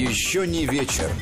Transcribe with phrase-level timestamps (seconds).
[0.00, 1.12] Еще не вечер.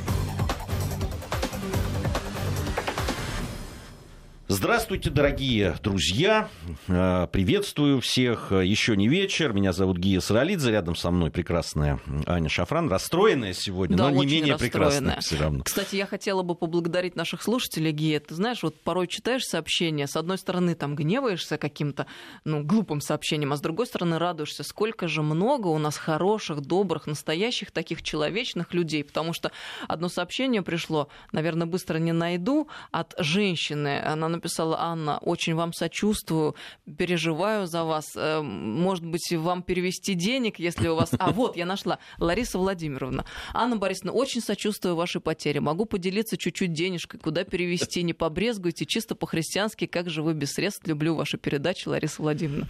[4.51, 6.49] Здравствуйте, дорогие друзья.
[6.87, 8.51] Э, приветствую всех.
[8.51, 9.53] Еще не вечер.
[9.53, 10.71] Меня зовут Гия Саралидзе.
[10.71, 12.89] Рядом со мной прекрасная Аня Шафран.
[12.89, 15.65] Расстроенная сегодня, да, но не менее прекрасная все равно.
[15.65, 18.21] Кстати, я хотела бы поблагодарить наших слушателей, Гия.
[18.21, 22.07] Ты знаешь, вот порой читаешь сообщения, с одной стороны там гневаешься каким-то
[22.47, 27.07] ну, глупым сообщением, а с другой стороны радуешься, сколько же много у нас хороших, добрых,
[27.07, 29.05] настоящих таких человечных людей.
[29.05, 29.53] Потому что
[29.89, 34.01] одно сообщение пришло, наверное, быстро не найду, от женщины.
[34.03, 36.55] Она написала, Анна, очень вам сочувствую,
[36.97, 38.17] переживаю за вас.
[38.17, 41.11] Э, Может быть, вам перевести денег, если у вас...
[41.19, 41.99] А, вот, я нашла.
[42.19, 43.25] Лариса Владимировна.
[43.53, 45.61] Анна Борисовна, очень сочувствую вашей потере.
[45.61, 50.87] Могу поделиться чуть-чуть денежкой, куда перевести, не побрезгуйте, чисто по-христиански, как же вы без средств.
[50.87, 52.69] Люблю ваши передачи, Лариса Владимировна.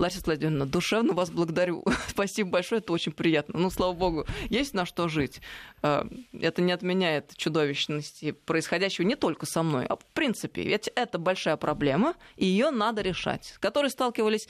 [0.00, 1.84] Лариса Владимировна, душевно вас благодарю.
[2.08, 3.58] Спасибо большое, это очень приятно.
[3.58, 5.42] Ну, слава богу, есть на что жить.
[5.82, 10.62] Э, Это не отменяет чудовищности происходящего не только со мной, а в принципе.
[10.62, 14.48] Ведь это большая проблема, и ее надо решать, с которой сталкивались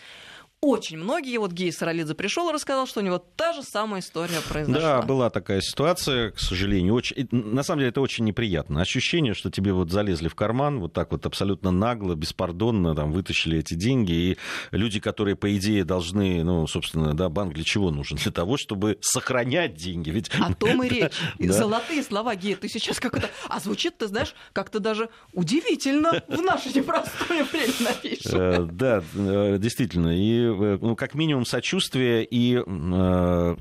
[0.61, 1.39] очень многие.
[1.39, 5.01] Вот Гей Саралидзе пришел и рассказал, что у него та же самая история произошла.
[5.01, 6.95] Да, была такая ситуация, к сожалению.
[6.95, 7.29] Очень...
[7.31, 8.83] На самом деле это очень неприятно.
[8.83, 13.59] Ощущение, что тебе вот залезли в карман, вот так вот абсолютно нагло, беспардонно там вытащили
[13.59, 14.13] эти деньги.
[14.13, 14.39] И
[14.71, 18.19] люди, которые, по идее, должны, ну, собственно, да, банк для чего нужен?
[18.19, 20.11] Для того, чтобы сохранять деньги.
[20.11, 20.31] Ведь...
[20.39, 21.13] О том и речь.
[21.39, 21.55] Да.
[21.55, 23.31] Золотые слова, Гея, ты сейчас как это...
[23.49, 28.33] А звучит, ты знаешь, как-то даже удивительно в наше непростое время напишешь.
[28.33, 30.17] Э, Да, э, действительно.
[30.17, 33.57] И, ну, как минимум, сочувствие и э,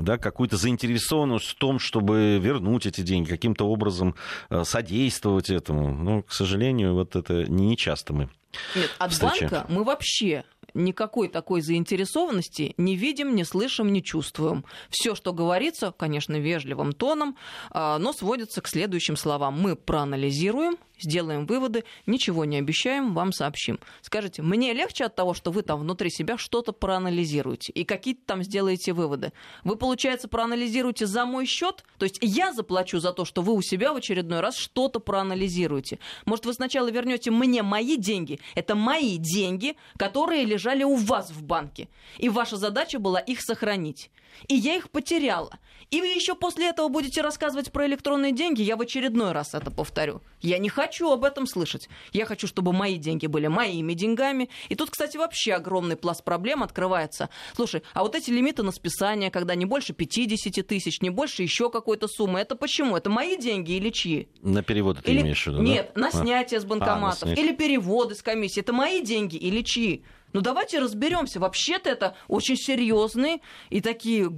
[0.00, 4.14] да, какую-то заинтересованность в том, чтобы вернуть эти деньги, каким-то образом
[4.50, 5.92] э, содействовать этому.
[5.94, 8.28] Но, к сожалению, вот это не часто мы
[8.74, 9.50] Нет, от встречаем.
[9.50, 14.64] банка мы вообще никакой такой заинтересованности не видим, не слышим, не чувствуем.
[14.90, 17.36] Все, что говорится, конечно, вежливым тоном,
[17.70, 19.60] а, но сводится к следующим словам.
[19.60, 23.78] Мы проанализируем, сделаем выводы, ничего не обещаем, вам сообщим.
[24.00, 28.42] Скажите, мне легче от того, что вы там внутри себя что-то проанализируете и какие-то там
[28.42, 29.32] сделаете выводы.
[29.64, 33.62] Вы, получается, проанализируете за мой счет, то есть я заплачу за то, что вы у
[33.62, 35.98] себя в очередной раз что-то проанализируете.
[36.26, 38.40] Может, вы сначала вернете мне мои деньги?
[38.54, 41.88] Это мои деньги, которые лежали у вас в банке.
[42.18, 44.10] И ваша задача была их сохранить.
[44.48, 45.58] И я их потеряла.
[45.90, 49.70] И вы еще после этого будете рассказывать про электронные деньги, я в очередной раз это
[49.70, 50.22] повторю.
[50.40, 51.88] Я не хочу об этом слышать.
[52.12, 54.48] Я хочу, чтобы мои деньги были моими деньгами.
[54.68, 57.28] И тут, кстати, вообще огромный пласт проблем открывается.
[57.54, 61.70] Слушай, а вот эти лимиты на списание, когда не больше 50 тысяч, не больше еще
[61.70, 62.96] какой-то суммы, это почему?
[62.96, 64.28] Это мои деньги или чьи?
[64.42, 65.62] На переводы ты Или- имеешь в виду, да?
[65.64, 66.12] Нет, на А.
[66.12, 67.22] снятие с А, банкоматов.
[67.22, 67.44] на снятие.
[67.46, 68.60] Или переводы с комиссии.
[68.60, 70.04] Это мои деньги или чьи?
[70.34, 71.38] Ну давайте разберемся.
[71.40, 73.38] Вообще-то это очень серьезные
[73.70, 74.30] и такие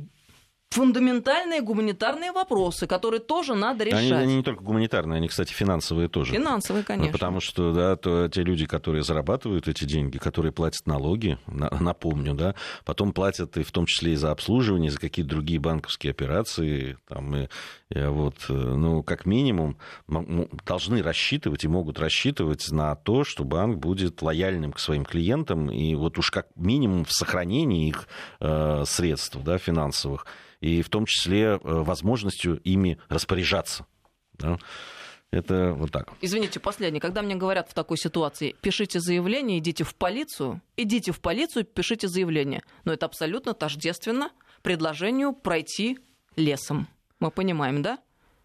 [0.71, 4.12] фундаментальные гуманитарные вопросы, которые тоже надо Они, решать.
[4.22, 6.32] они не только гуманитарные, они, кстати, финансовые тоже.
[6.32, 7.12] Финансовые, Ну, конечно.
[7.12, 12.34] Потому что, да, то, те люди, которые зарабатывают эти деньги, которые платят налоги, на- напомню,
[12.34, 12.54] да,
[12.84, 17.34] потом платят и в том числе и за обслуживание, за какие-то другие банковские операции, там,
[17.37, 17.48] и,
[17.91, 19.78] и вот, э, ну, как минимум,
[20.66, 25.94] должны рассчитывать и могут рассчитывать на то, что банк будет лояльным к своим клиентам, и
[25.94, 28.09] вот уж как минимум в сохранении их
[28.41, 30.27] э, средств, да, финансовых,
[30.60, 33.86] и в том числе э, возможностью ими распоряжаться.
[34.34, 34.58] да.
[35.32, 36.12] Это вот так.
[36.20, 37.00] Извините, последний.
[37.00, 42.06] Когда мне говорят в такой ситуации, пишите заявление, идите в полицию, идите в полицию, пишите
[42.06, 42.62] заявление.
[42.84, 44.30] Но это абсолютно тождественно
[44.62, 45.98] предложению пройти
[46.36, 46.86] лесом.
[47.18, 47.98] Мы понимаем, да?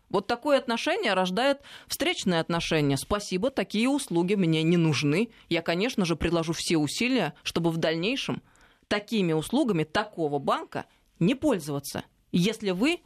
[0.09, 2.97] Вот такое отношение рождает встречное отношение.
[2.97, 5.29] Спасибо, такие услуги мне не нужны.
[5.49, 8.41] Я, конечно же, предложу все усилия, чтобы в дальнейшем
[8.87, 10.85] такими услугами такого банка
[11.21, 12.03] не пользоваться.
[12.33, 12.99] Если вы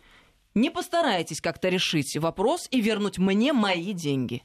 [0.56, 4.44] не постараетесь как-то решить вопрос и вернуть мне мои деньги.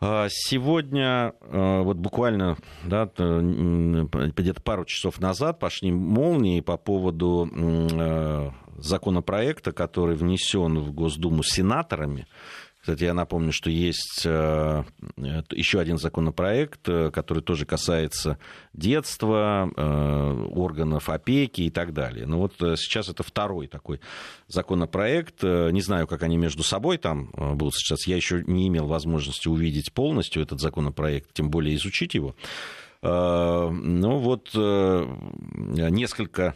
[0.00, 8.50] А, Сегодня, э, вот буквально да, где-то пару часов назад пошли молнии по поводу э,
[8.76, 12.26] законопроекта, который внесен в Госдуму сенаторами.
[12.80, 14.84] Кстати, я напомню, что есть э,
[15.16, 18.38] э, еще один законопроект, э, который тоже касается
[18.72, 19.68] детства,
[20.50, 22.26] органов опеки и так далее.
[22.26, 24.00] Но вот э, сейчас это второй такой
[24.46, 25.42] законопроект.
[25.42, 28.06] Не знаю, как они между собой там будут сейчас.
[28.06, 32.34] Я еще не имел возможности увидеть полностью этот законопроект, тем более изучить его.
[33.02, 36.54] Ну вот несколько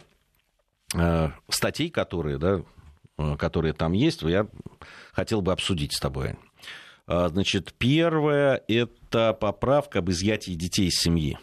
[1.49, 2.61] статей, которые, да,
[3.37, 4.47] которые там есть, я
[5.11, 6.35] хотел бы обсудить с тобой.
[7.07, 11.37] А, Значит, первое– это поправка об изъятии детей из семьи.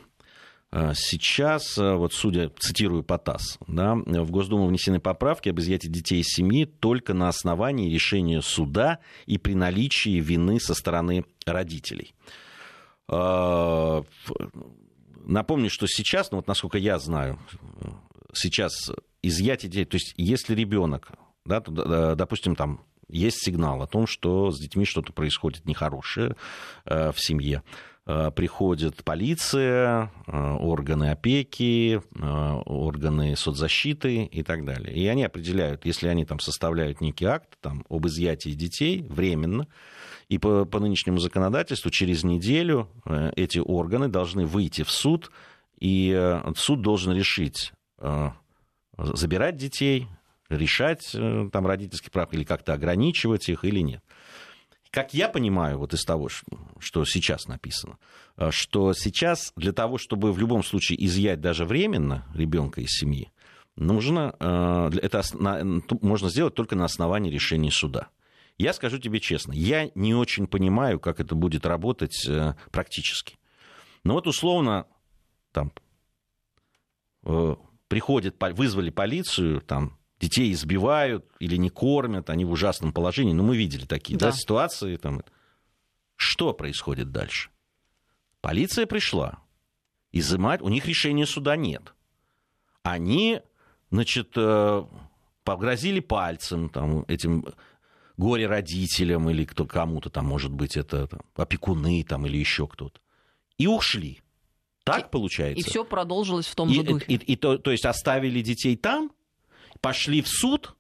[0.73, 6.29] э, Сейчас, вот судя, цитирую ПАТАС, да, в Госдуму внесены поправки об изъятии детей из
[6.29, 12.15] семьи только на основании решения суда и при наличии вины со стороны родителей.
[15.25, 17.39] Напомню, что сейчас, ну вот насколько я знаю,
[18.33, 18.91] сейчас
[19.23, 21.11] изъятие детей, то есть если ребенок,
[21.51, 26.37] да, допустим, там есть сигнал о том, что с детьми что-то происходит нехорошее
[26.85, 27.63] э, в семье.
[28.07, 34.95] Э, приходит полиция, э, органы опеки, органы соцзащиты и так далее.
[34.95, 39.67] И они определяют, если они там составляют некий акт там, об изъятии детей временно,
[40.29, 42.89] и по, по нынешнему законодательству через неделю
[43.35, 45.33] эти органы должны выйти в суд,
[45.81, 47.73] и суд должен решить,
[48.97, 50.07] забирать детей,
[50.51, 54.05] решать э, там родительских прав или как-то ограничивать их или нет.
[54.91, 56.29] Как я понимаю, вот из того,
[56.81, 57.99] что сейчас написано,
[58.37, 63.31] э, что сейчас для того, чтобы в любом случае изъять даже временно ребенка из семьи,
[63.77, 65.23] нужно, э, это
[66.03, 68.09] можно сделать только на основании решения суда.
[68.59, 72.29] Я скажу тебе честно, я не очень понимаю, как это будет работать
[72.71, 73.39] практически.
[74.05, 74.87] Но вот условно,
[75.51, 75.73] там,
[77.89, 83.33] приходит, вызвали полицию, там, детей избивают или не кормят, они в ужасном положении.
[83.33, 84.27] Ну, мы видели такие да.
[84.27, 84.97] Да, ситуации.
[84.97, 85.23] Там.
[86.17, 87.51] Что происходит дальше?
[88.41, 89.41] Полиция пришла.
[90.13, 91.95] Изымать, у них решения суда нет.
[92.83, 93.41] Они,
[93.91, 94.85] значит, э,
[95.45, 97.47] погрозили пальцем там, этим
[98.17, 103.01] горе-родителям или кто кому-то там, может быть, это там, опекуны там, или еще кто-то.
[103.57, 104.21] И ушли.
[104.85, 105.61] Так получается.
[105.61, 107.05] И все продолжилось в том и, же духе.
[107.07, 109.13] И, и, и то, то есть оставили детей там,
[109.81, 110.77] пошли в суд,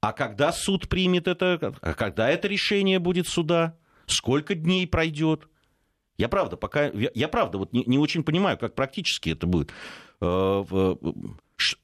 [0.00, 3.76] а когда суд примет это, а когда это решение будет суда,
[4.06, 5.48] сколько дней пройдет?
[6.16, 9.70] Я правда пока, я, правда вот не, не очень понимаю, как практически это будет.
[10.20, 10.94] Э, э,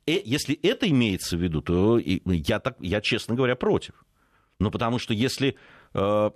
[0.07, 4.05] если это имеется в виду, то я, так, я честно говоря, против.
[4.59, 5.57] Ну, потому что если
[5.95, 6.31] э,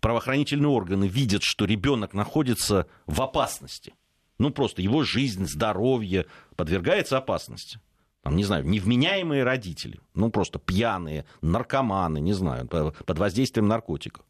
[0.00, 3.94] правоохранительные органы видят, что ребенок находится в опасности,
[4.38, 7.78] ну, просто его жизнь, здоровье подвергается опасности,
[8.24, 14.24] там, не знаю, невменяемые родители, ну просто пьяные, наркоманы, не знаю, под воздействием наркотиков.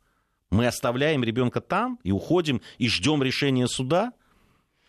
[0.51, 4.13] Мы оставляем ребенка там и уходим и ждем решения суда.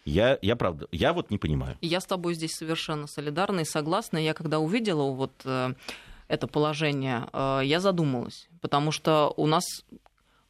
[0.06, 1.78] Я, я правда, я вот не понимаю.
[1.82, 4.18] Я с тобой здесь совершенно солидарна и согласна.
[4.18, 5.74] Я когда увидела вот э,
[6.28, 9.64] это положение, э, я задумалась, потому что у нас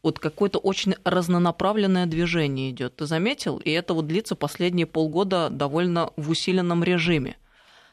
[0.01, 2.95] вот какое-то очень разнонаправленное движение идет.
[2.95, 3.57] Ты заметил?
[3.57, 7.35] И это вот длится последние полгода довольно в усиленном режиме.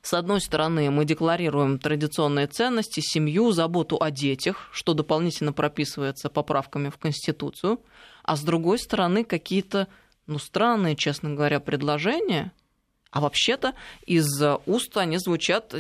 [0.03, 6.91] С одной стороны, мы декларируем традиционные ценности, семью, заботу о детях, что дополнительно прописывается поправками
[6.91, 7.81] в Конституцию,
[8.25, 9.87] а с другой стороны, какие-то
[10.27, 12.53] ну, странные, честно говоря, предложения,
[13.13, 14.27] а вообще-то из
[14.67, 15.73] уст они звучат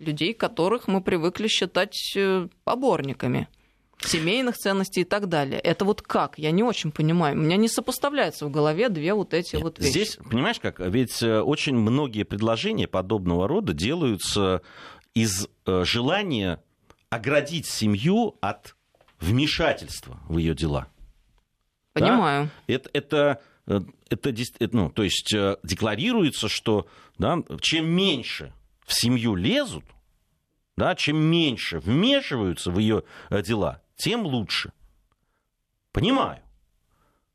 [0.00, 3.48] людей, которых мы привыкли считать э, поборниками
[4.00, 5.58] семейных ценностей и так далее.
[5.58, 6.38] Это вот как?
[6.38, 7.36] Я не очень понимаю.
[7.36, 9.90] У меня не сопоставляются в голове две вот эти Нет, вот вещи.
[9.90, 14.62] Здесь, понимаешь как, ведь э, очень многие предложения подобного рода делаются
[15.14, 16.62] из э, желания
[17.10, 18.76] оградить семью от
[19.20, 20.88] вмешательства в ее дела.
[21.94, 22.50] Понимаю.
[22.68, 22.74] Да?
[22.74, 24.34] Это, это, э, это,
[24.72, 26.86] ну, то есть декларируется, что
[27.18, 28.52] да, чем меньше
[28.84, 29.84] в семью лезут,
[30.76, 34.72] да, чем меньше вмешиваются в ее дела, тем лучше.
[35.92, 36.42] Понимаю.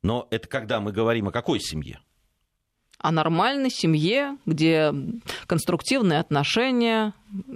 [0.03, 1.99] Но это когда мы говорим о какой семье?
[2.97, 4.93] О нормальной семье, где
[5.47, 7.13] конструктивные отношения,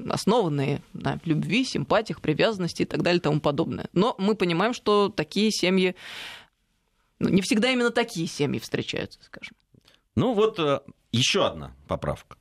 [0.09, 3.87] основанные на любви, симпатиях, привязанности и так далее и тому подобное.
[3.93, 5.95] Но мы понимаем, что такие семьи,
[7.19, 9.55] ну, не всегда именно такие семьи встречаются, скажем.
[10.15, 10.79] Ну вот э,
[11.11, 12.37] еще одна поправка.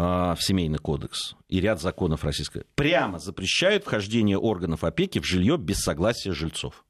[0.00, 5.56] А, в Семейный кодекс и ряд законов российской прямо запрещают вхождение органов опеки в жилье
[5.58, 6.84] без согласия жильцов.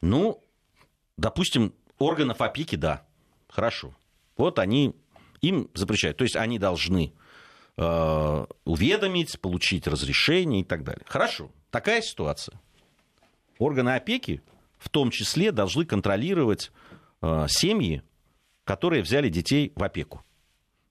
[0.00, 0.40] Ну,
[1.16, 3.04] допустим, органов опеки, да,
[3.48, 3.92] хорошо.
[4.36, 4.94] Вот они
[5.40, 6.16] им запрещают.
[6.16, 7.12] То есть они должны
[7.76, 11.04] э, уведомить, получить разрешение и так далее.
[11.08, 12.60] Хорошо, такая ситуация.
[13.58, 14.42] Органы опеки
[14.78, 16.70] в том числе должны контролировать
[17.20, 18.04] э, семьи,
[18.62, 20.24] которые взяли детей в опеку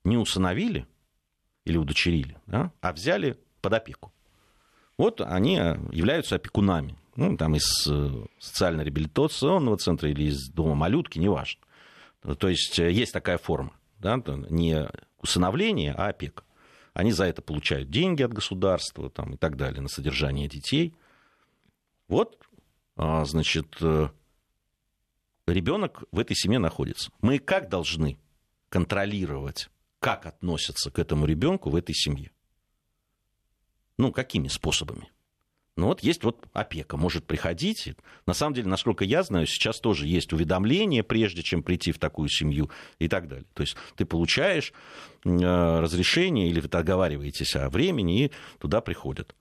[0.04, 0.86] не усыновили
[1.64, 4.12] или удочерили, да, а взяли под опеку.
[4.96, 6.96] Вот они э, являются опекунами.
[7.16, 11.60] Ну, там из э, социально-реабилитационного центра или из дома малютки, неважно.
[12.38, 13.72] То есть э, есть такая форма.
[13.98, 14.20] Да,
[14.50, 16.44] не усыновление, а опека.
[16.92, 20.94] Они за это получают деньги от государства там, и так далее на содержание детей.
[22.06, 22.38] Вот,
[22.96, 23.80] а, значит,
[25.46, 27.10] ребенок в этой семье находится.
[27.22, 28.18] Мы как должны
[28.68, 29.70] контролировать,
[30.04, 32.30] как относятся к этому ребенку в этой семье?
[33.96, 35.10] Ну, какими способами?
[35.76, 37.94] Ну вот есть вот опека, может приходить.
[38.26, 42.28] На самом деле, насколько я знаю, сейчас тоже есть уведомление, прежде чем прийти в такую
[42.28, 43.46] семью и так далее.
[43.54, 44.74] То есть ты получаешь
[45.24, 49.34] э, разрешение или вы договариваетесь о времени, и туда приходят.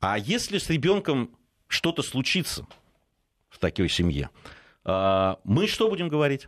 [0.00, 1.30] А если с ребенком
[1.66, 2.66] что-то случится
[3.48, 4.28] в такой семье,
[4.84, 6.46] э, мы что будем говорить?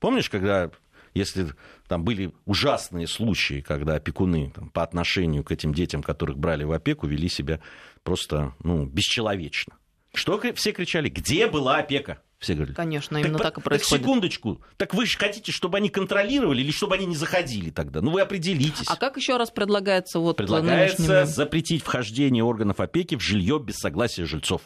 [0.00, 0.72] Помнишь, когда
[1.14, 1.48] если
[1.88, 6.72] там были ужасные случаи, когда опекуны там, по отношению к этим детям, которых брали в
[6.72, 7.60] опеку, вели себя
[8.02, 9.74] просто ну, бесчеловечно.
[10.14, 11.08] Что все кричали?
[11.08, 12.20] Где была опека?
[12.40, 12.74] Все говорили.
[12.74, 13.90] Конечно, именно так, так и происходит.
[13.90, 14.62] Так секундочку.
[14.78, 18.00] Так вы же хотите, чтобы они контролировали или чтобы они не заходили тогда?
[18.00, 18.86] Ну вы определитесь.
[18.88, 21.24] А как еще раз предлагается вот Предлагается нынешними...
[21.24, 24.62] запретить вхождение органов опеки в жилье без согласия жильцов.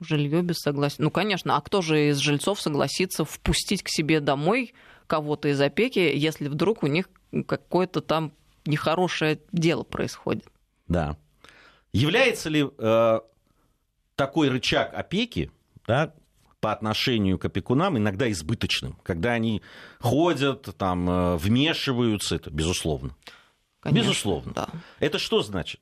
[0.00, 1.02] Жилье без согласия.
[1.02, 4.74] Ну, конечно, а кто же из жильцов согласится впустить к себе домой
[5.06, 7.08] кого-то из опеки, если вдруг у них
[7.46, 8.32] какое-то там
[8.66, 10.44] нехорошее дело происходит?
[10.86, 11.16] Да.
[11.92, 13.20] Является ли э,
[14.16, 15.50] такой рычаг опеки
[15.86, 16.12] да,
[16.60, 19.62] по отношению к опекунам иногда избыточным, когда они
[20.00, 23.16] ходят, там, э, вмешиваются, это безусловно.
[23.80, 24.52] Конечно, безусловно.
[24.52, 24.68] Да.
[24.98, 25.80] Это что значит?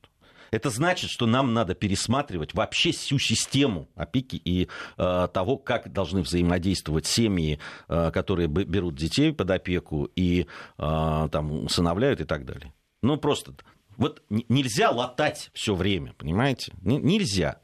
[0.51, 6.23] Это значит, что нам надо пересматривать вообще всю систему опеки и э, того, как должны
[6.23, 7.59] взаимодействовать семьи,
[7.89, 10.47] э, которые берут детей под опеку и
[10.79, 12.73] э, там усыновляют и так далее.
[13.03, 13.55] Ну, просто
[13.97, 16.73] вот нельзя латать все время, понимаете?
[16.83, 17.61] Нельзя.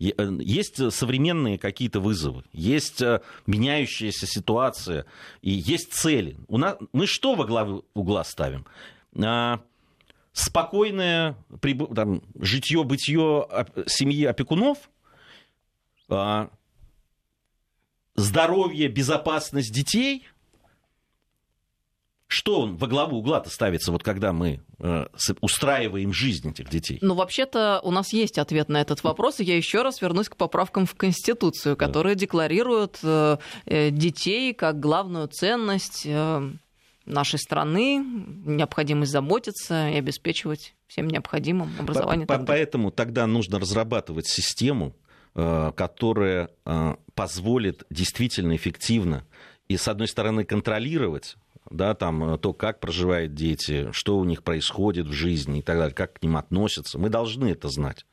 [0.00, 5.06] Э, есть современные какие-то вызовы, есть э, меняющаяся ситуация,
[5.42, 6.38] и есть цели.
[6.48, 8.66] У нас, мы что во главу угла ставим?
[10.32, 11.36] Спокойное
[11.94, 13.46] там, житье-бытие
[13.86, 14.90] семьи опекунов,
[16.08, 16.50] а,
[18.14, 20.26] здоровье, безопасность детей.
[22.26, 25.06] Что он во главу угла-то ставится, вот когда мы э,
[25.40, 26.98] устраиваем жизнь этих детей?
[27.02, 30.36] Ну, вообще-то у нас есть ответ на этот вопрос, и я еще раз вернусь к
[30.36, 32.20] поправкам в Конституцию, которые да.
[32.20, 36.06] декларируют э, э, детей как главную ценность
[37.10, 37.98] нашей страны,
[38.44, 42.26] необходимость заботиться и обеспечивать всем необходимым образование.
[42.26, 44.94] По, по, поэтому тогда нужно разрабатывать систему,
[45.34, 49.26] э, которая э, позволит действительно эффективно
[49.68, 51.36] и, с одной стороны, контролировать
[51.70, 55.78] да, там, э, то, как проживают дети, что у них происходит в жизни и так
[55.78, 56.98] далее, как к ним относятся.
[56.98, 58.06] Мы должны это знать.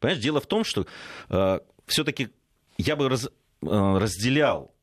[0.00, 0.86] Понимаешь, дело в том, что
[1.28, 2.30] э, все-таки
[2.78, 3.28] я бы раз, э,
[3.60, 4.74] разделял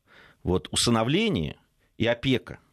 [0.42, 1.56] вот, усыновление
[1.98, 2.58] и опека–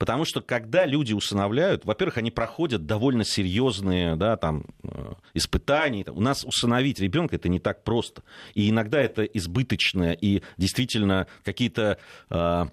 [0.00, 6.06] Потому что когда люди усыновляют, во-первых, они проходят довольно серьезные да, там, э, испытания.
[6.10, 8.22] У нас усыновить ребенка это не так просто.
[8.54, 11.98] И иногда это избыточное и действительно какие-то
[12.30, 12.66] э,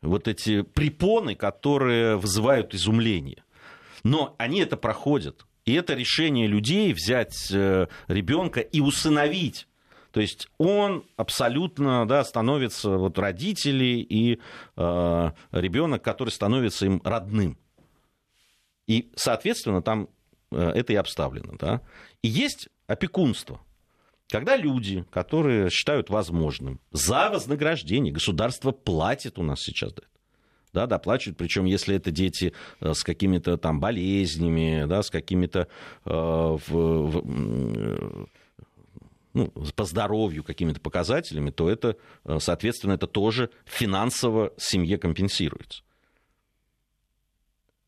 [0.00, 3.44] вот эти препоны, которые вызывают изумление.
[4.02, 5.44] Но они это проходят.
[5.66, 9.66] И это решение людей взять э, ребенка и усыновить
[10.14, 14.38] то есть он абсолютно да, становится вот родители и
[14.76, 17.58] э, ребенок, который становится им родным.
[18.86, 20.08] И, соответственно, там
[20.52, 21.54] э, это и обставлено.
[21.58, 21.80] Да?
[22.22, 23.60] И есть опекунство.
[24.28, 29.94] Когда люди, которые считают возможным, за вознаграждение, государство платит у нас сейчас
[30.72, 35.66] да, доплачивают, причем если это дети э, с какими-то там болезнями, да, с какими-то
[36.04, 38.28] э, в, в,
[39.34, 45.82] ну, по здоровью какими-то показателями, то это, э, соответственно, это тоже финансово семье компенсируется.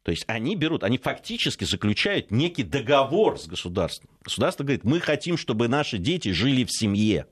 [0.02, 4.10] То есть они берут, они фактически заключают некий договор с государством.
[4.22, 7.26] Государство говорит, мы хотим, чтобы наши дети жили в семье,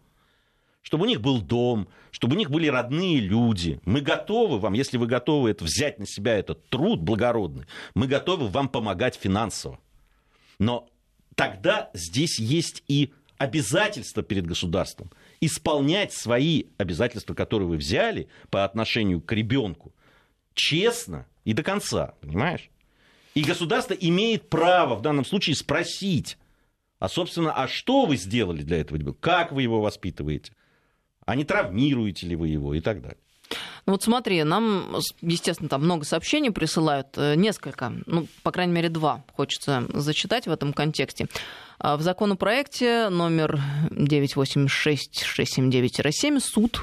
[0.82, 3.80] чтобы у них был дом, чтобы у них были родные люди.
[3.84, 8.48] Мы готовы вам, если вы готовы это взять на себя этот труд благородный, мы готовы
[8.48, 9.78] вам помогать финансово.
[10.58, 10.88] Но
[11.36, 13.12] тогда здесь есть и
[13.44, 15.10] обязательства перед государством,
[15.40, 19.94] исполнять свои обязательства, которые вы взяли по отношению к ребенку,
[20.54, 22.70] честно и до конца, понимаешь?
[23.34, 26.38] И государство имеет право в данном случае спросить,
[26.98, 29.20] а, собственно, а что вы сделали для этого ребенка?
[29.20, 30.52] Как вы его воспитываете?
[31.26, 33.18] А не травмируете ли вы его и так далее?
[33.86, 38.88] Ну вот смотри, нам, естественно, там много сообщений присылают, э, несколько, ну, по крайней мере,
[38.88, 41.26] два хочется зачитать в этом контексте.
[41.78, 43.60] А в законопроекте номер
[43.90, 46.80] 986-679-7 суд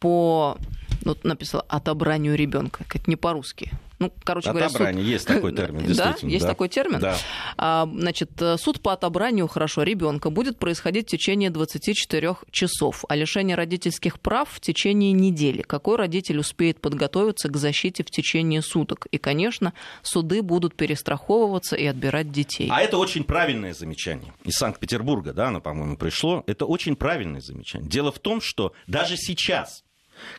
[0.00, 0.58] по,
[1.04, 5.02] вот написал, отобранию ребенка, это не по-русски, Ну, короче отобрание, говоря, суд...
[5.04, 6.16] есть такой термин, действительно.
[6.20, 6.48] Да, есть да.
[6.48, 6.98] такой термин.
[7.00, 7.16] Да.
[7.56, 13.56] А, значит, суд по отобранию хорошо ребенка будет происходить в течение 24 часов, а лишение
[13.56, 15.62] родительских прав в течение недели.
[15.62, 19.06] Какой родитель успеет подготовиться к защите в течение суток?
[19.10, 19.72] И, конечно,
[20.02, 22.68] суды будут перестраховываться и отбирать детей.
[22.70, 24.32] А это очень правильное замечание.
[24.44, 26.44] Из Санкт-Петербурга, да, оно, по-моему, пришло.
[26.46, 27.88] Это очень правильное замечание.
[27.88, 29.85] Дело в том, что даже сейчас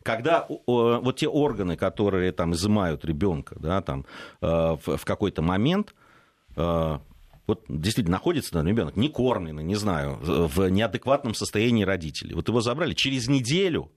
[0.03, 4.05] когда вот те органы, которые там изымают ребенка, да, там,
[4.41, 5.93] э, в, в какой-то момент,
[6.55, 6.97] э,
[7.47, 12.35] вот действительно находится там ребенок не кормленный, не знаю, в неадекватном состоянии родителей.
[12.35, 12.93] Вот его забрали.
[12.93, 13.89] Через неделю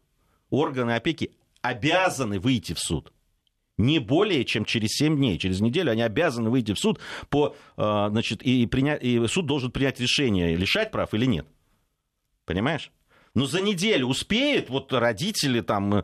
[0.51, 3.13] органы опеки обязаны выйти в суд.
[3.77, 5.39] Не более, чем через 7 дней.
[5.39, 9.71] Через неделю они обязаны выйти в суд по, э, значит, и, принять, и суд должен
[9.71, 11.47] принять решение, лишать прав или нет.
[12.45, 12.93] Понимаешь?
[13.35, 16.03] Но за неделю успеет вот родители, там, э,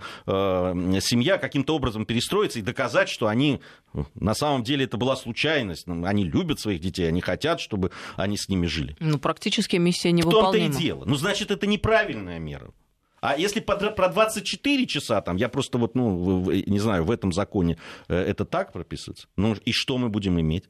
[1.01, 3.61] семья каким-то образом перестроиться и доказать, что они,
[4.15, 5.87] на самом деле это была случайность.
[5.89, 8.97] Они любят своих детей, они хотят, чтобы они с ними жили.
[9.01, 10.51] Ну, практически миссия невыполнима.
[10.51, 11.05] В том-то и дело.
[11.05, 12.71] Ну, значит, это неправильная мера.
[13.21, 17.77] А если про 24 часа, там, я просто вот, ну, не знаю, в этом законе
[18.09, 20.65] э, это так прописывается, ну, и что мы будем иметь?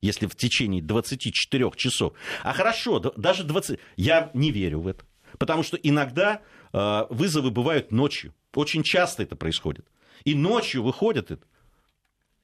[0.00, 2.14] Если в течение 24 часов.
[2.42, 3.78] А хорошо, даже 20...
[3.96, 5.04] Я не верю в это.
[5.40, 6.42] Потому что иногда
[6.74, 8.34] э, вызовы бывают ночью.
[8.54, 9.86] Очень часто это происходит.
[10.24, 11.46] И ночью выходят это.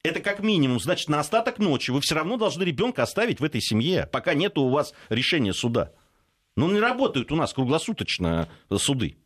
[0.02, 3.60] Это как минимум, значит, на остаток ночи вы все равно должны ребенка оставить в этой
[3.60, 5.92] семье, пока нет у вас решения суда.
[6.56, 9.18] Ну, не работают у нас круглосуточно суды.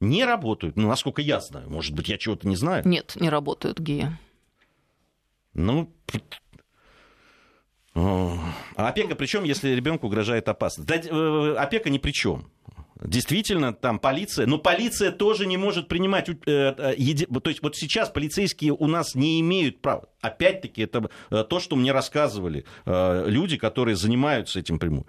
[0.00, 1.68] Не работают, ну, насколько я знаю.
[1.68, 2.88] Может быть, я чего-то не знаю.
[2.88, 4.18] Нет, не работают, Гия.
[5.52, 5.92] Ну,
[7.94, 10.88] а опека причем, если ребенку угрожает опасность?
[10.88, 12.50] Да, э, опека ни при чем.
[13.02, 18.08] Действительно, там полиция, но полиция тоже не может принимать, э, э, то есть вот сейчас
[18.08, 20.08] полицейские у нас не имеют права.
[20.22, 25.06] Опять-таки, это э, то, что мне рассказывали люди, которые занимаются этим прямым.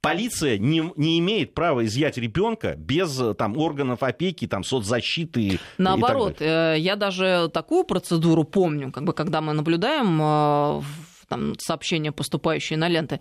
[0.00, 5.58] Полиция не, не имеет права изъять ребенка без там, органов опеки, там, соцзащиты.
[5.78, 10.84] Наоборот, э, я даже такую процедуру помню, как бы, когда мы наблюдаем
[11.28, 13.20] там, сообщения, поступающие на ленты.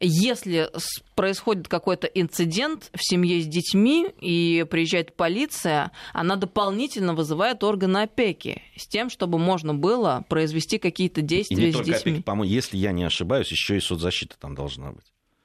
[0.00, 0.70] Если
[1.14, 8.62] происходит какой-то инцидент в семье с детьми и приезжает полиция, она дополнительно вызывает органы опеки
[8.76, 12.12] с тем, чтобы можно было произвести какие-то действия и не с только детьми.
[12.12, 15.04] Опеки, по-моему, если я не ошибаюсь, еще и соцзащита там должна быть.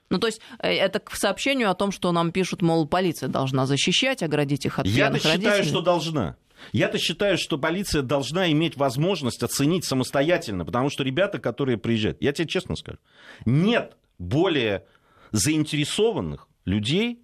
[0.09, 3.65] Ну, то есть э, это к сообщению о том, что нам пишут, мол, полиция должна
[3.65, 4.87] защищать, оградить их от
[5.21, 5.69] считаю, родителей.
[5.69, 6.35] что должна.
[6.71, 12.31] Я-то считаю, что полиция должна иметь возможность оценить самостоятельно, потому что ребята, которые приезжают, я
[12.31, 12.99] тебе честно скажу,
[13.45, 14.85] нет более
[15.31, 17.21] заинтересованных людей,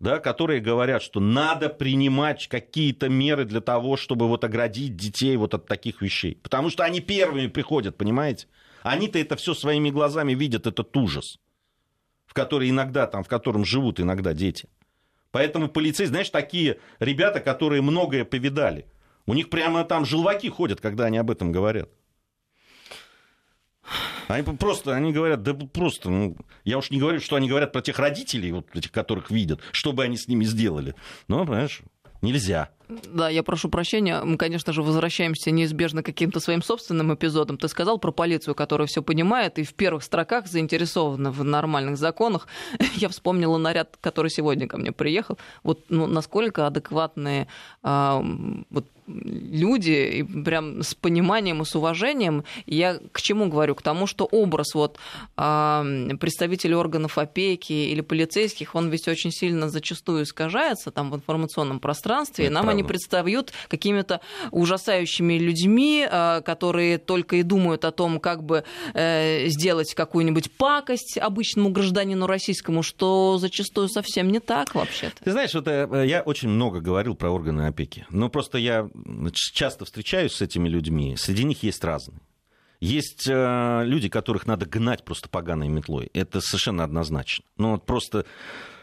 [0.00, 5.54] да, которые говорят, что надо принимать какие-то меры для того, чтобы вот оградить детей вот
[5.54, 6.38] от таких вещей.
[6.42, 8.46] Потому что они первыми приходят, понимаете?
[8.82, 11.38] Они-то это все своими глазами видят, этот ужас,
[12.26, 14.68] в который иногда, там, в котором живут иногда дети.
[15.30, 18.86] Поэтому полицейские, знаешь, такие ребята, которые многое повидали.
[19.26, 21.90] У них прямо там желваки ходят, когда они об этом говорят.
[24.28, 27.80] Они просто, они говорят, да просто, ну, я уж не говорю, что они говорят про
[27.80, 30.94] тех родителей, вот этих, которых видят, что бы они с ними сделали.
[31.28, 31.80] Но, понимаешь,
[32.22, 32.70] нельзя.
[32.88, 34.22] Да, я прошу прощения.
[34.22, 37.58] Мы, конечно же, возвращаемся неизбежно к каким-то своим собственным эпизодам.
[37.58, 42.48] Ты сказал про полицию, которая все понимает и в первых строках заинтересована в нормальных законах.
[42.94, 45.38] Я вспомнила наряд, который сегодня ко мне приехал.
[45.62, 47.48] Вот ну, насколько адекватные
[47.82, 48.20] э,
[48.70, 52.44] вот, люди, и прям с пониманием и с уважением.
[52.66, 53.74] Я к чему говорю?
[53.74, 54.98] К тому, что образ вот
[55.36, 61.80] э, представителей органов опеки или полицейских, он ведь очень сильно зачастую искажается там в информационном
[61.80, 62.46] пространстве.
[62.46, 62.78] Это и нам правда.
[62.78, 69.46] они предстают какими-то ужасающими людьми, э, которые только и думают о том, как бы э,
[69.48, 75.22] сделать какую-нибудь пакость обычному гражданину российскому, что зачастую совсем не так вообще-то.
[75.24, 78.06] Ты знаешь, вот э, я очень много говорил про органы опеки.
[78.10, 78.88] Но просто я
[79.32, 82.20] часто встречаюсь с этими людьми, среди них есть разные.
[82.80, 86.10] Есть э, люди, которых надо гнать просто поганой метлой.
[86.14, 87.44] Это совершенно однозначно.
[87.56, 88.24] Ну, вот просто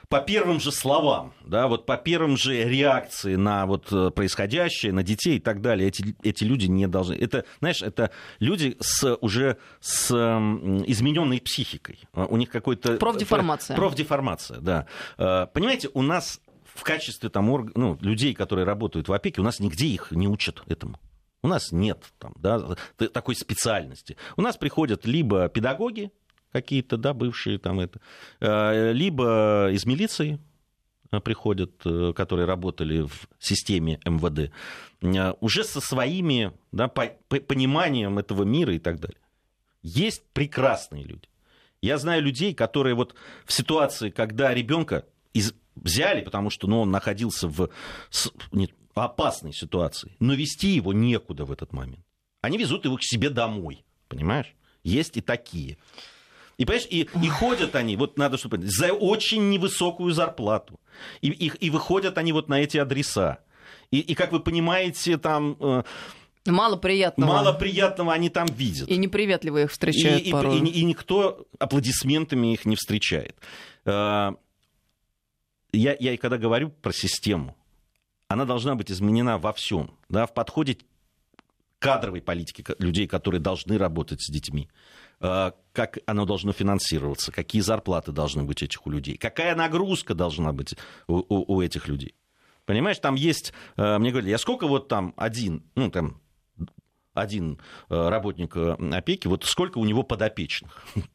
[0.10, 5.04] по первым же словам, да, вот по первым же реакции на вот э, происходящее, на
[5.04, 7.16] детей и так далее, эти, эти люди не должны.
[7.16, 12.00] Это, знаешь, это люди с, уже с измененной психикой.
[12.14, 12.98] У них какой-то...
[12.98, 13.76] Профдеформация.
[13.76, 14.88] Профдеформация, да.
[15.18, 16.40] Э, понимаете, у нас
[16.76, 17.72] в качестве там, орг...
[17.76, 21.00] ну, людей, которые работают в опеке, у нас нигде их не учат этому.
[21.42, 22.76] У нас нет там, да,
[23.14, 24.18] такой специальности.
[24.38, 26.12] У нас приходят либо педагоги
[26.52, 28.00] какие-то, да, бывшие там это,
[28.40, 30.40] э, либо из милиции,
[31.24, 31.72] приходят,
[32.16, 34.52] которые работали в системе МВД,
[35.40, 39.20] уже со своими да, пониманием этого мира и так далее.
[39.82, 41.30] Есть прекрасные люди.
[41.82, 45.54] Я знаю людей, которые вот в ситуации, когда ребенка из...
[45.76, 47.70] взяли, потому что ну, он находился в
[48.52, 52.06] не, опасной ситуации, но вести его некуда в этот момент.
[52.42, 54.56] Они везут его к себе домой, понимаешь?
[54.84, 55.78] Есть и такие.
[56.58, 60.80] И, понимаешь, и, и ходят они, вот надо чтобы за очень невысокую зарплату.
[61.22, 63.40] И, и, и выходят они вот на эти адреса.
[63.92, 65.84] И, и как вы понимаете, там э,
[66.46, 67.30] Мало приятного.
[67.30, 68.88] Мало приятного они там видят.
[68.88, 70.60] И неприветливо их встречают и, порой.
[70.60, 73.36] И, и, и никто аплодисментами их не встречает.
[73.84, 74.36] А,
[75.76, 77.56] я, я и когда говорю про систему,
[78.28, 79.98] она должна быть изменена во всем.
[80.10, 80.78] Да, в подходе
[81.80, 84.70] кадровой политики людей, которые должны работать с детьми.
[85.20, 90.52] А, как оно должно финансироваться, какие зарплаты должны быть этих у людей, какая нагрузка должна
[90.52, 90.76] быть
[91.08, 92.16] у, у, у этих людей.
[92.66, 96.20] Понимаешь, там есть, а, мне говорили, я сколько вот там один, ну там
[97.14, 97.60] один
[97.90, 100.86] э, работник э, опеки, вот сколько у него подопечных.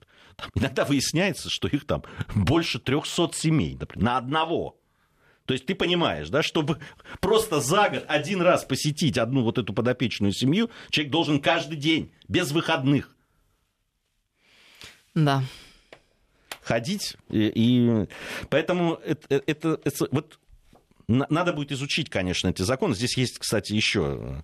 [0.54, 4.76] Иногда выясняется, что их там больше 300 семей, например, на одного.
[5.46, 6.78] То есть ты понимаешь, да, чтобы
[7.20, 12.12] просто за год один раз посетить одну вот эту подопечную семью, человек должен каждый день,
[12.28, 13.16] без выходных.
[15.14, 15.42] Да.
[16.62, 17.16] Ходить.
[17.30, 18.08] И, и
[18.48, 20.38] поэтому это, э, это, это, вот
[21.08, 22.94] надо будет изучить, конечно, эти законы.
[22.94, 24.42] Здесь есть, кстати, еще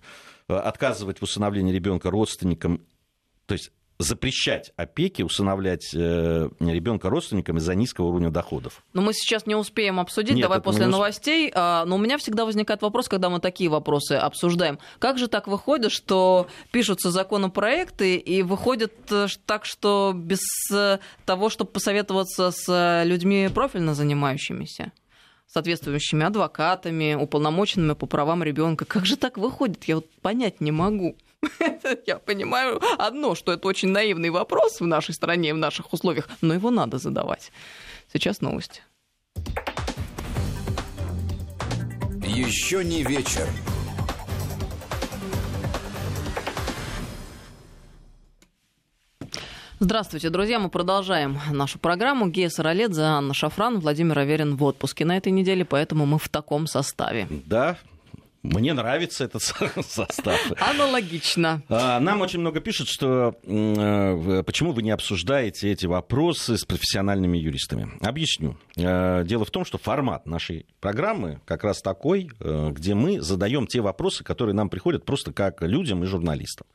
[0.49, 2.81] Э, отказывать в усыновлении ребенка родственникам,
[3.47, 8.83] то есть запрещать опеки, усыновлять э, ребенка родственникам из-за низкого уровня доходов.
[8.93, 10.91] Но мы сейчас не успеем обсудить, Нет, давай после усп...
[10.91, 11.51] новостей.
[11.53, 14.77] А, но у меня всегда возникает вопрос, когда мы такие вопросы обсуждаем.
[14.99, 20.41] Как же так выходит, что пишутся законопроекты и выходит э, так, что без
[21.25, 24.91] того, чтобы посоветоваться с людьми профильно занимающимися?
[25.49, 28.83] соответствующими адвокатами, уполномоченными по правам ребенка.
[28.83, 29.85] Как же так выходит?
[29.85, 31.15] Я вот понять не могу.
[32.05, 36.53] Я понимаю одно, что это очень наивный вопрос в нашей стране, в наших условиях, но
[36.53, 37.51] его надо задавать.
[38.11, 38.81] Сейчас новости.
[42.23, 43.47] Еще не вечер.
[49.79, 50.57] Здравствуйте, друзья.
[50.57, 52.27] Мы продолжаем нашу программу.
[52.27, 56.65] Гея Сараледзе, Анна Шафран, Владимир Аверин в отпуске на этой неделе, поэтому мы в таком
[56.65, 57.27] составе.
[57.45, 57.77] Да,
[58.47, 59.41] мне нравится этот
[59.87, 60.39] состав.
[60.59, 61.61] Аналогично.
[61.69, 67.37] А, нам очень много пишут, что э, почему вы не обсуждаете эти вопросы с профессиональными
[67.37, 67.89] юристами.
[68.01, 68.57] Объясню.
[68.75, 73.67] Э, дело в том, что формат нашей программы как раз такой, э, где мы задаем
[73.67, 76.67] те вопросы, которые нам приходят просто как людям и журналистам.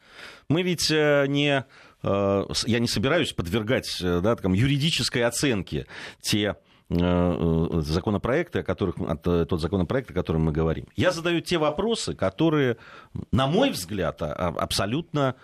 [0.49, 1.65] Мы ведь не
[2.03, 5.87] я не собираюсь подвергать да, там, юридической оценке
[6.21, 6.57] те
[6.93, 10.87] законопроекты, о которых, тот законопроект, о котором мы говорим.
[10.97, 12.77] Я задаю те вопросы, которые,
[13.31, 15.35] на мой взгляд, а, а, абсолютно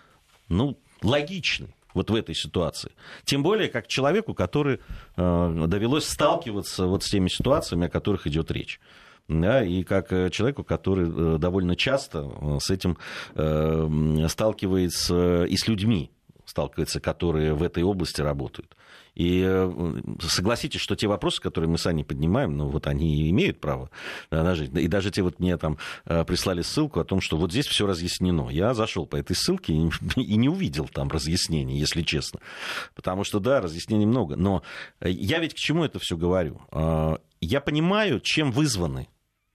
[0.48, 2.92] ну, логичны вот в этой ситуации.
[3.24, 4.80] Тем более, как человеку, который
[5.16, 8.80] довелось сталкиваться вот с теми ситуациями, о которых идет речь.
[9.26, 12.30] Да, и как человеку, который довольно часто
[12.61, 12.96] с этим
[14.28, 16.11] сталкивается и с людьми,
[16.46, 18.74] сталкивается, которые в этой области работают.
[19.18, 23.90] И э, согласитесь, что те вопросы, которые мы сами поднимаем, ну вот они имеют право
[24.31, 24.72] да, жить.
[24.74, 27.85] И даже те вот мне там э, прислали ссылку о том, что вот здесь все
[27.85, 28.48] разъяснено.
[28.48, 29.72] Я зашел по этой ссылке
[30.16, 32.38] и не увидел там разъяснений, если честно.
[32.94, 34.37] Потому что, да, разъяснений много.
[34.37, 34.62] Но
[35.00, 36.61] я ведь к чему это все говорю?
[37.40, 39.09] Я понимаю, чем вызваны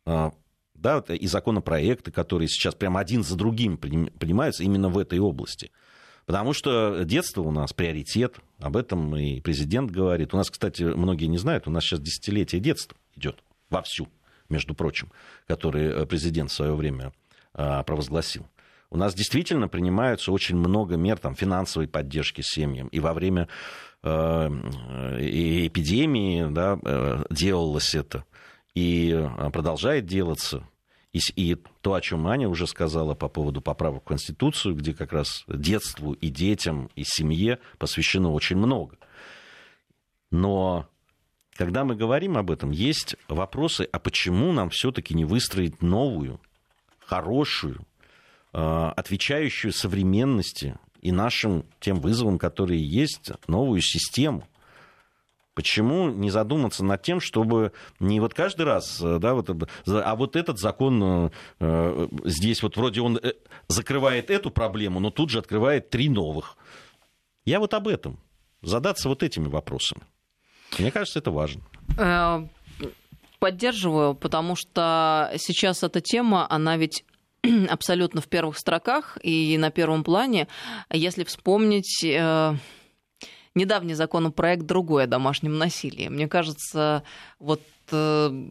[0.06, 5.72] да, и законопроекты, которые сейчас прямо один за другим принимаются именно в этой области–
[6.26, 10.34] Потому что детство у нас приоритет, об этом и президент говорит.
[10.34, 14.08] У нас, кстати, многие не знают, у нас сейчас десятилетие детства идет вовсю,
[14.50, 15.12] между прочим,
[15.48, 17.12] который э, президент в свое время
[17.54, 18.48] а, провозгласил.
[18.90, 22.88] У нас действительно принимаются очень много мер там, финансовой поддержки семьям.
[22.90, 23.48] И во время
[24.04, 24.08] э,
[25.20, 28.24] эпидемии да, э, делалось это.
[28.76, 30.64] И продолжает делаться.
[31.14, 35.14] И, и то, о чем Аня уже сказала по поводу поправок в Конституцию, где как
[35.14, 38.98] раз детству и детям, и семье посвящено очень много.
[40.32, 40.90] Но
[41.56, 46.42] когда мы говорим об этом, есть вопросы, а почему нам все-таки не выстроить новую,
[47.00, 47.86] хорошую,
[48.52, 54.48] а, отвечающую современности и нашим тем вызовам, которые есть, новую систему?
[55.54, 59.50] Почему не задуматься над тем, чтобы не вот каждый раз, э, да, вот,
[59.86, 63.20] а вот этот закон э, э, здесь вот вроде он
[63.68, 66.58] закрывает эту проблему, но тут же открывает три новых.
[67.46, 68.20] Я вот об этом.
[68.62, 70.02] Задаться вот этими вопросами.
[70.80, 71.62] Мне кажется, это важно
[73.44, 77.04] поддерживаю, потому что сейчас эта тема, она ведь
[77.70, 80.48] абсолютно в первых строках и на первом плане.
[80.90, 82.56] Если вспомнить э,
[83.56, 87.04] недавний законопроект другой о домашнем насилии, мне кажется,
[87.40, 87.62] вот
[87.92, 88.50] э,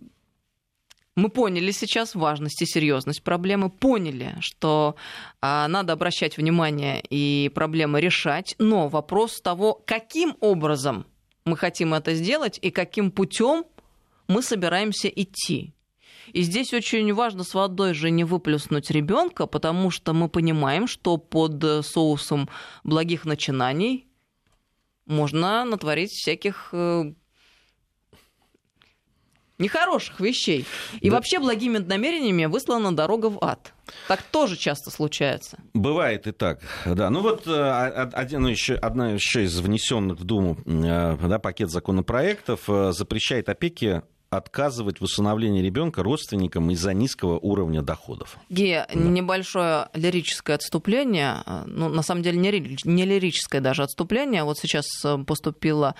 [1.15, 4.97] мы поняли сейчас важность и серьезность проблемы, поняли, что
[5.41, 11.05] а, надо обращать внимание и проблемы решать, но вопрос того, каким образом
[11.45, 13.65] мы хотим это сделать и каким путем
[14.27, 15.75] мы собираемся идти.
[16.33, 21.19] И здесь очень важно с водой же не выплюснуть ребенка, потому что мы понимаем, что
[21.19, 22.49] под соусом
[22.85, 24.07] благих начинаний
[25.07, 27.13] можно натворить всяких э,
[29.59, 30.67] нехороших вещей.
[31.01, 31.17] И да.
[31.17, 33.73] вообще благими намерениями выслана дорога в ад.
[34.09, 35.59] Так тоже часто случается.
[35.75, 37.11] Бывает и так, да.
[37.11, 37.51] Ну вот э,
[38.13, 45.01] один, еще, одна еще из внесенных в Думу э, да, пакет законопроектов запрещает опеки отказывать
[45.01, 48.39] в усыновлении ребенка родственникам из-за низкого уровня доходов.
[48.49, 48.99] Гея, да.
[48.99, 54.45] небольшое лирическое отступление, ну, на самом деле не лирическое даже отступление.
[54.45, 55.95] Вот сейчас э, поступила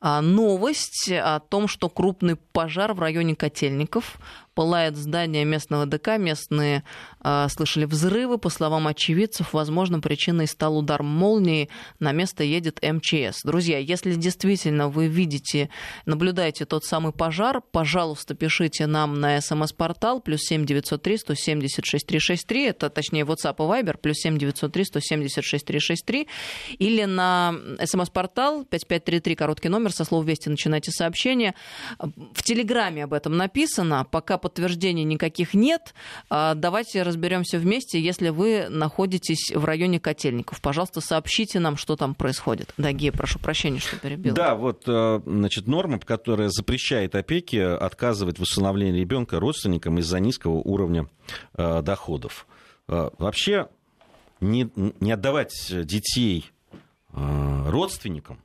[0.00, 4.18] а, новость о том, что крупный пожар в районе Котельников
[4.58, 6.82] пылает здание местного ДК, местные
[7.22, 8.38] э, слышали взрывы.
[8.38, 11.68] По словам очевидцев, возможно, причиной стал удар молнии.
[12.00, 13.44] На место едет МЧС.
[13.44, 15.70] Друзья, если действительно вы видите,
[16.06, 22.90] наблюдаете тот самый пожар, пожалуйста, пишите нам на смс-портал плюс 7 903 176 363, это
[22.90, 26.26] точнее WhatsApp и Viber, плюс 7 903 176 363,
[26.78, 31.54] или на смс-портал 5533, короткий номер, со слов «Вести» начинайте сообщение.
[32.00, 35.94] В Телеграме об этом написано, пока подтверждений никаких нет.
[36.30, 40.62] А, давайте разберемся вместе, если вы находитесь в районе Котельников.
[40.62, 42.72] Пожалуйста, сообщите нам, что там происходит.
[42.78, 44.34] Да, прошу прощения, что перебил.
[44.34, 50.54] Да, вот э, значит, норма, которая запрещает опеке отказывать в усыновлении ребенка родственникам из-за низкого
[50.54, 51.08] уровня
[51.54, 52.46] э, доходов.
[52.88, 53.68] Э, вообще
[54.40, 56.50] не, не отдавать детей
[57.10, 58.40] родственникам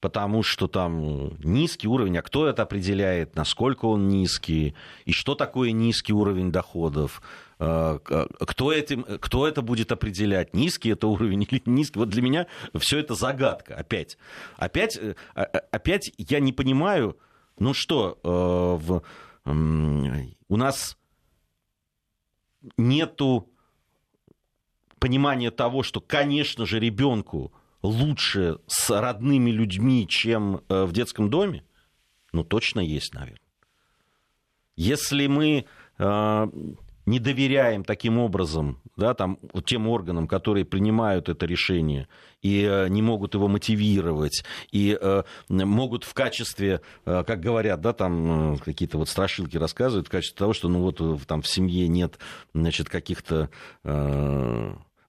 [0.00, 5.72] потому что там низкий уровень, а кто это определяет, насколько он низкий, и что такое
[5.72, 7.20] низкий уровень доходов,
[7.58, 7.98] э,
[8.40, 11.98] кто, этим, кто это будет определять, низкий это уровень или низкий.
[11.98, 12.46] Вот для меня
[12.78, 14.18] все это загадка опять.
[14.56, 17.18] Опять, э, а, а, опять я не понимаю,
[17.58, 19.02] ну что, э, в,
[20.48, 20.96] у нас
[22.76, 23.50] нету
[25.00, 31.64] понимания того, что, конечно же, ребенку лучше с родными людьми, чем э, в детском доме?
[32.32, 33.40] Ну, точно есть, наверное.
[34.76, 35.64] Если мы
[35.98, 36.46] э,
[37.08, 42.06] не доверяем таким образом да, там, тем органам, которые принимают это решение,
[42.42, 47.92] и э, не могут его мотивировать, и э, могут в качестве, э, как говорят, да,
[47.92, 51.88] там э, какие-то вот страшилки рассказывают, в качестве того, что ну, вот, там в семье
[51.88, 52.18] нет
[52.54, 53.50] значит, каких-то...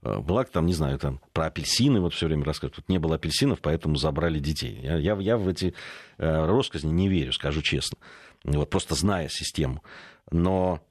[0.02, 2.76] Э, была там, не знаю, там про апельсины вот все время рассказывают.
[2.78, 4.80] Тут не было апельсинов, поэтому забрали детей.
[4.82, 5.74] Я, я, я в эти
[6.18, 7.98] э, россказни не верю, скажу честно.
[8.44, 9.84] Вот, просто зная систему.
[10.32, 10.82] Но,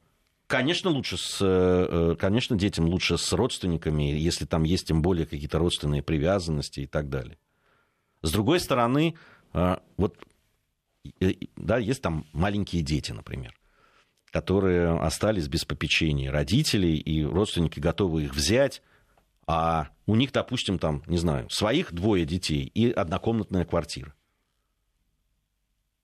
[0.47, 5.59] конечно, лучше с, э, конечно, детям лучше с родственниками, если там есть тем более какие-то
[5.59, 7.39] родственные привязанности и так далее.
[8.21, 9.15] С другой стороны,
[9.97, 10.17] вот,
[11.57, 13.55] да, есть там маленькие дети, например
[14.31, 18.83] которые остались без попечения родителей, и родственники готовы их взять,
[19.49, 24.13] а у них, допустим, там, не знаю, своих двое детей и однокомнатная квартира.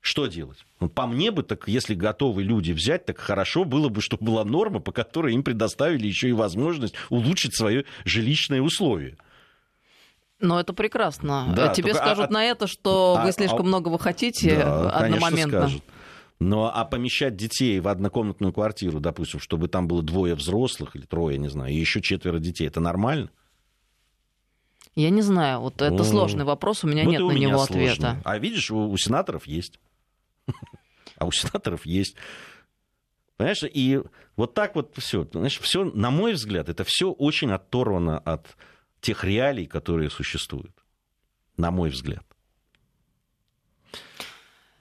[0.01, 0.65] Что делать?
[0.79, 4.43] Ну, по мне бы, так если готовы люди взять, так хорошо было бы, чтобы была
[4.43, 9.15] норма, по которой им предоставили еще и возможность улучшить свои жилищные условия.
[10.39, 11.53] Но это прекрасно.
[11.55, 14.89] Да, Тебе только, скажут а, на это, что а, вы слишком а, многого хотите да,
[14.89, 15.61] одномоментно.
[15.61, 15.83] Скажут.
[16.39, 21.37] Но а помещать детей в однокомнатную квартиру, допустим, чтобы там было двое взрослых или трое,
[21.37, 23.29] не знаю, и еще четверо детей, это нормально?
[24.95, 27.47] Я не знаю, вот это ну, сложный вопрос, у меня вот нет у на меня
[27.49, 27.91] него сложный.
[27.91, 28.21] ответа.
[28.23, 29.79] А видишь, у, у сенаторов есть.
[31.17, 32.17] А у сенаторов есть.
[33.37, 34.01] Понимаешь, и
[34.35, 35.25] вот так вот все.
[35.31, 38.57] Знаешь, все, на мой взгляд, это все очень оторвано от
[38.99, 40.75] тех реалий, которые существуют.
[41.55, 42.25] На мой взгляд.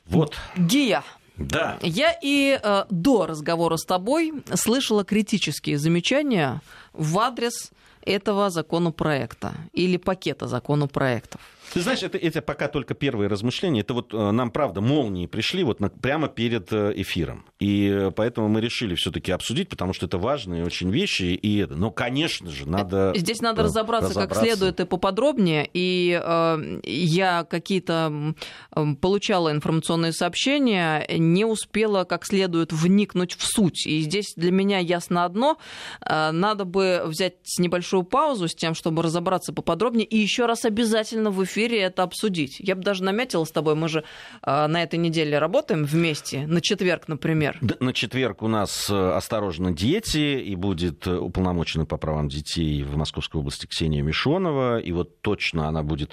[0.06, 0.36] Вот.
[0.56, 1.04] Гия,
[1.36, 1.78] да.
[1.82, 6.60] Я и э, до разговора с тобой слышала критические замечания
[6.92, 11.40] в адрес этого законопроекта или пакета законопроектов.
[11.72, 13.80] Ты знаешь, это, это пока только первые размышления.
[13.80, 17.46] Это вот э, нам, правда, молнии пришли вот на, прямо перед э, эфиром.
[17.58, 21.22] И э, поэтому мы решили все-таки обсудить, потому что это важные очень вещи.
[21.22, 23.12] И это, но, конечно же, надо...
[23.16, 24.34] Здесь надо разобраться, разобраться.
[24.34, 25.68] как следует и поподробнее.
[25.72, 28.34] И э, я какие-то
[29.00, 33.86] получала информационные сообщения, не успела как следует вникнуть в суть.
[33.86, 35.58] И здесь для меня ясно одно.
[36.04, 40.06] Надо бы взять небольшую паузу с тем, чтобы разобраться поподробнее.
[40.06, 42.56] И еще раз обязательно в эфире это обсудить.
[42.58, 44.04] Я бы даже наметила с тобой, мы же
[44.42, 47.58] э, на этой неделе работаем вместе, на четверг, например.
[47.80, 52.96] На четверг у нас э, «Осторожно, дети», и будет э, уполномочена по правам детей в
[52.96, 56.10] Московской области Ксения Мишонова, и вот точно она будет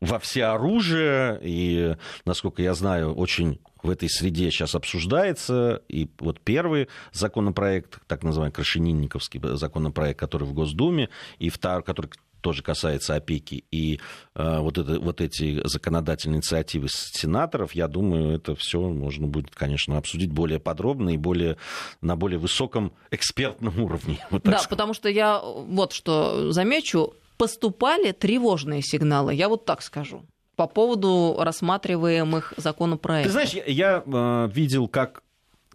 [0.00, 5.82] во всеоружие, и, насколько я знаю, очень в этой среде сейчас обсуждается.
[5.88, 11.08] И вот первый законопроект, так называемый Крашенинниковский законопроект, который в Госдуме,
[11.38, 12.10] и второй, который
[12.46, 13.98] тоже касается опеки, и
[14.36, 19.98] э, вот, это, вот эти законодательные инициативы сенаторов, я думаю, это все можно будет, конечно,
[19.98, 21.56] обсудить более подробно и более,
[22.02, 24.24] на более высоком экспертном уровне.
[24.30, 24.68] Вот да, сказать.
[24.68, 31.38] потому что я вот что замечу, поступали тревожные сигналы, я вот так скажу по поводу
[31.40, 33.26] рассматриваемых законопроектов.
[33.26, 35.24] Ты знаешь, я, я э, видел, как...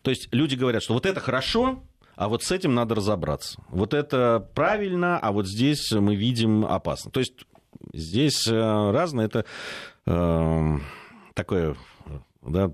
[0.03, 1.83] То есть люди говорят, что вот это хорошо,
[2.21, 3.59] а вот с этим надо разобраться.
[3.69, 7.09] Вот это правильно, а вот здесь мы видим опасно.
[7.09, 7.33] То есть
[7.93, 9.43] здесь э, разное, это
[10.05, 10.77] э,
[11.33, 11.75] такое,
[12.43, 12.71] да,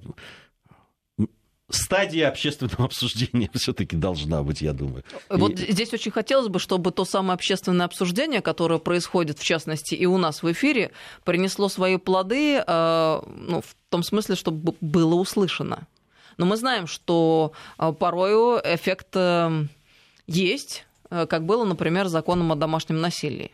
[1.69, 5.05] стадия общественного обсуждения все-таки должна быть, я думаю.
[5.29, 5.71] Вот и...
[5.71, 10.17] здесь очень хотелось бы, чтобы то самое общественное обсуждение, которое происходит, в частности, и у
[10.17, 10.91] нас в эфире,
[11.23, 15.87] принесло свои плоды, э, ну, в том смысле, чтобы было услышано.
[16.37, 19.65] Но мы знаем, что а, порою эффект э,
[20.27, 23.51] есть, э, как было, например, с законом о домашнем насилии,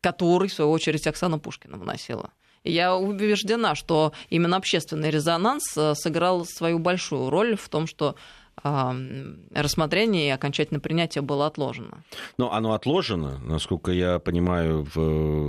[0.00, 2.30] который, в свою очередь, Оксана Пушкина вносила.
[2.62, 8.14] Я убеждена, что именно общественный резонанс э, сыграл свою большую роль в том, что
[8.62, 12.04] рассмотрение и окончательное принятие было отложено.
[12.36, 14.84] Но оно отложено, насколько я понимаю,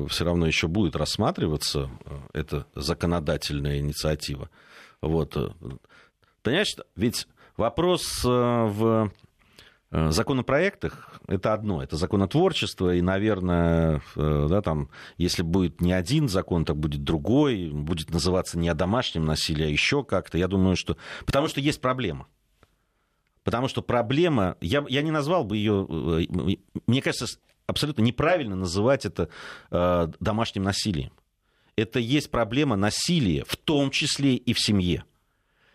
[0.08, 1.90] все равно еще будет рассматриваться
[2.32, 4.50] эта законодательная инициатива.
[5.02, 5.36] Вот.
[6.44, 9.12] Понимаешь, ведь вопрос э, в
[9.92, 16.28] э, законопроектах это одно, это законотворчество, и, наверное, э, да, там, если будет не один
[16.30, 20.38] закон, то будет другой, будет называться не о домашнем насилии, а еще как-то.
[20.38, 20.98] Я думаю, что...
[21.26, 22.28] Потому что есть проблема.
[23.44, 25.88] Потому что проблема, я, я не назвал бы ее,
[26.86, 27.26] мне кажется,
[27.66, 29.30] абсолютно неправильно называть это
[30.20, 31.12] домашним насилием.
[31.76, 35.06] Это есть проблема насилия, в том числе и в семье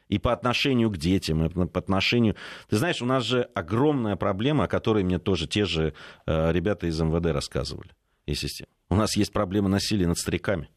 [0.08, 2.36] и по отношению к детям, и по отношению...
[2.68, 5.94] Ты знаешь, у нас же огромная проблема, о которой мне тоже те же
[6.26, 7.90] э, ребята из МВД рассказывали.
[8.26, 8.68] Естественно.
[8.88, 10.68] У нас есть проблема насилия над стариками.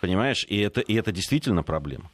[0.00, 0.44] Понимаешь?
[0.48, 2.10] И это, и это действительно проблема.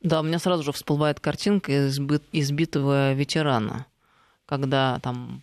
[0.00, 3.86] Да, у меня сразу же всплывает картинка избитого ветерана,
[4.44, 5.42] когда там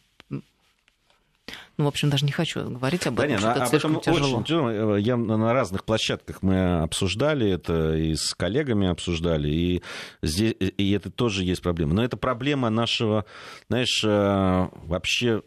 [1.77, 4.38] ну, в общем, даже не хочу говорить об этом, да нет, что это слишком тяжело.
[4.38, 4.97] Очень тяжело.
[4.97, 9.84] Я на разных площадках мы обсуждали это, и с коллегами обсуждали, и,
[10.21, 11.93] здесь, и это тоже есть проблема.
[11.93, 13.25] Но это проблема нашего,
[13.69, 15.41] знаешь, э, вообще,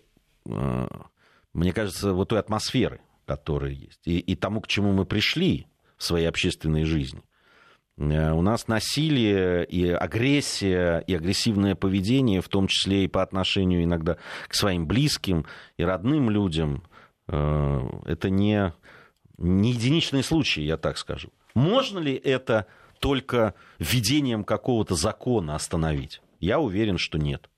[0.46, 0.88] э,
[1.52, 6.04] мне кажется, вот той атмосферы, которая есть, и, и тому, к чему мы пришли в
[6.04, 7.22] своей общественной жизни.
[7.98, 13.84] Э, у нас насилие и агрессия, и агрессивное поведение, в том числе и по отношению
[13.84, 14.16] иногда
[14.48, 16.82] к своим близким и родным людям,
[17.28, 18.72] э, это не,
[19.38, 21.30] не единичные случаи, я так скажу.
[21.54, 22.66] Можно ли это
[23.00, 26.20] только введением какого-то закона остановить?
[26.38, 27.48] Я уверен, что нет.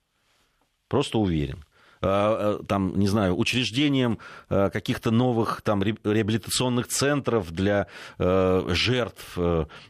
[0.89, 1.65] Просто уверен.
[2.01, 7.87] Э, э, там, не знаю, учреждением э, каких-то новых там, реабилитационных центров для
[8.19, 9.39] жертв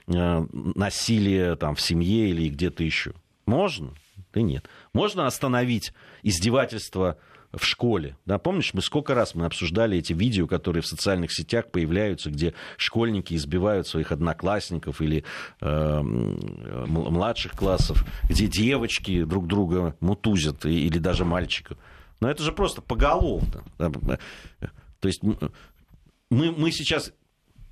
[0.07, 3.13] насилия там, в семье или где-то еще.
[3.47, 3.95] Можно?
[4.33, 4.69] Да нет.
[4.93, 5.93] Можно остановить
[6.23, 7.19] издевательство
[7.53, 8.17] в школе.
[8.27, 12.55] Да, помнишь, мы сколько раз мы обсуждали эти видео, которые в социальных сетях появляются, где
[12.77, 15.25] школьники избивают своих одноклассников или
[15.61, 21.79] э, младших классов, где девочки друг друга мутузят или даже мальчиков.
[22.21, 23.65] Но это же просто поголовно.
[23.79, 27.13] То есть мы, мы сейчас...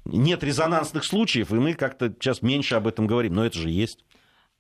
[0.05, 3.35] Нет резонансных случаев, и мы как-то сейчас меньше об этом говорим.
[3.35, 4.05] Но это же есть.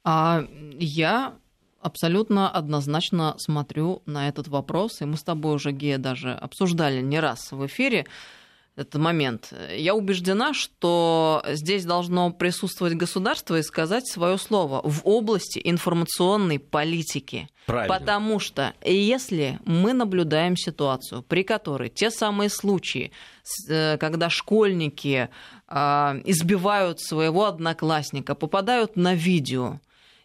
[0.03, 1.37] А я
[1.81, 7.21] абсолютно однозначно смотрю на этот вопрос, и мы с тобой уже, Гея, даже обсуждали не
[7.21, 8.07] раз в эфире.
[8.77, 9.53] Этот момент.
[9.75, 17.49] Я убеждена, что здесь должно присутствовать государство и сказать свое слово в области информационной политики.
[17.65, 17.99] Правильно.
[17.99, 23.13] Потому что если мы наблюдаем ситуацию, при которой те самые случаи,
[23.69, 25.31] э, когда школьники
[25.69, 29.81] а, избивают своего одноклассника, попадают на видео,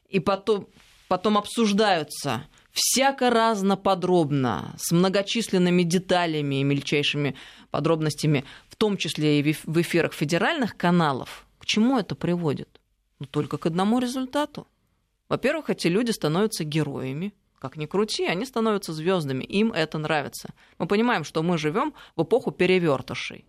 [0.07, 0.67] и потом,
[1.07, 7.35] потом обсуждаются всяко разно подробно, с многочисленными деталями и мельчайшими
[7.71, 12.79] подробностями, в том числе и в эфирах федеральных каналов, к чему это приводит?
[13.19, 14.67] Ну, только к одному результату.
[15.29, 17.33] Во-первых, эти люди становятся героями.
[17.59, 19.43] Как ни крути, они становятся звездами.
[19.43, 20.49] Им это нравится.
[20.79, 23.45] Мы понимаем, что мы живем в эпоху перевертышей.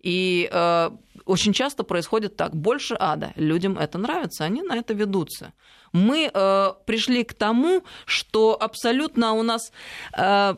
[0.00, 0.90] И э,
[1.24, 2.54] очень часто происходит так.
[2.54, 3.32] Больше ада.
[3.34, 5.52] Людям это нравится, они на это ведутся.
[5.92, 9.72] Мы э, пришли к тому, что абсолютно у нас
[10.16, 10.54] э,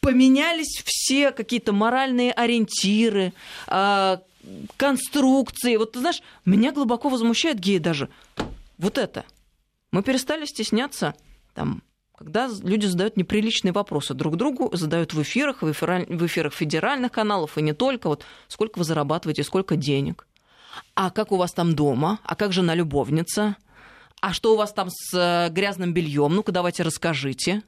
[0.00, 3.32] поменялись все какие-то моральные ориентиры,
[3.66, 4.18] э,
[4.76, 5.76] конструкции.
[5.76, 8.08] Вот ты знаешь, меня глубоко возмущает геи даже
[8.78, 9.24] вот это.
[9.92, 11.14] Мы перестали стесняться
[11.54, 11.82] там
[12.20, 17.62] когда люди задают неприличные вопросы друг другу, задают в эфирах, в, эфирах федеральных каналов, и
[17.62, 20.26] не только, вот сколько вы зарабатываете, сколько денег,
[20.94, 23.56] а как у вас там дома, а как жена любовница,
[24.20, 27.62] а что у вас там с э, грязным бельем, ну-ка давайте расскажите.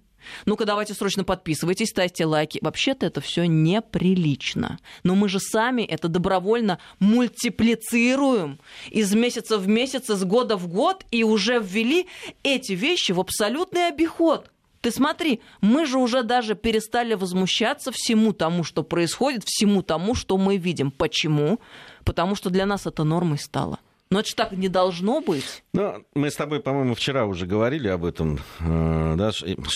[0.46, 2.58] Ну-ка, давайте срочно подписывайтесь, ставьте лайки.
[2.62, 4.78] Вообще-то это все неприлично.
[5.02, 8.58] Но мы же сами это добровольно мультиплицируем
[8.90, 12.06] из месяца в месяц, из года в год, и уже ввели
[12.42, 14.50] эти вещи в абсолютный обиход.
[14.82, 20.36] Ты смотри, мы же уже даже перестали возмущаться всему тому, что происходит, всему тому, что
[20.36, 20.90] мы видим.
[20.90, 21.60] Почему?
[22.04, 23.78] Потому что для нас это нормой стало.
[24.12, 25.64] Но это же так не должно быть.
[25.72, 28.38] Ну, мы с тобой, по-моему, вчера уже говорили об этом.
[28.60, 29.30] Э, да,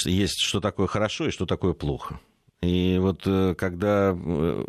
[0.04, 2.20] есть что такое хорошо и что такое плохо.
[2.60, 4.64] И вот э, когда э,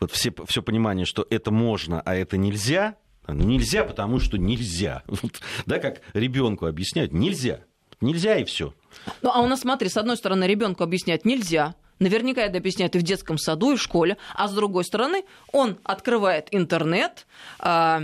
[0.00, 2.96] вот все, все понимание, что это можно, а это нельзя,
[3.26, 5.02] ну, нельзя, потому что нельзя.
[5.06, 7.60] Вот, да, как ребенку объяснять, нельзя.
[8.00, 8.74] Нельзя и все.
[9.20, 12.98] Ну, а у нас, смотри, с одной стороны, ребенку объяснять нельзя, Наверняка это объясняют и
[12.98, 14.16] в детском саду, и в школе.
[14.34, 17.26] А с другой стороны, он открывает интернет,
[17.60, 18.02] а,